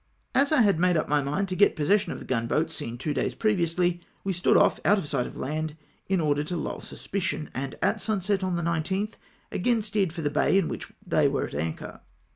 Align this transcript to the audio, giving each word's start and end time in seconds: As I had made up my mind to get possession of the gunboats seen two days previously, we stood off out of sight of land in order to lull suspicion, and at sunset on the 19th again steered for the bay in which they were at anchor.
As 0.33 0.51
I 0.51 0.63
had 0.63 0.79
made 0.79 0.97
up 0.97 1.07
my 1.07 1.21
mind 1.21 1.47
to 1.49 1.55
get 1.55 1.75
possession 1.75 2.11
of 2.11 2.17
the 2.17 2.25
gunboats 2.25 2.73
seen 2.73 2.97
two 2.97 3.13
days 3.13 3.35
previously, 3.35 4.01
we 4.23 4.33
stood 4.33 4.57
off 4.57 4.79
out 4.83 4.97
of 4.97 5.07
sight 5.07 5.27
of 5.27 5.37
land 5.37 5.77
in 6.07 6.19
order 6.19 6.41
to 6.43 6.57
lull 6.57 6.81
suspicion, 6.81 7.51
and 7.53 7.75
at 7.83 8.01
sunset 8.01 8.43
on 8.43 8.55
the 8.55 8.63
19th 8.63 9.13
again 9.51 9.83
steered 9.83 10.11
for 10.11 10.23
the 10.23 10.31
bay 10.31 10.57
in 10.57 10.67
which 10.67 10.91
they 11.05 11.27
were 11.27 11.45
at 11.45 11.53
anchor. 11.53 12.01